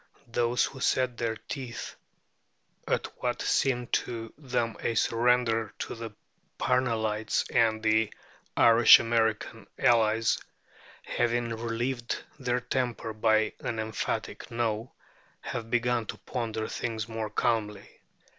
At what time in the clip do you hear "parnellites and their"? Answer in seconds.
6.57-8.07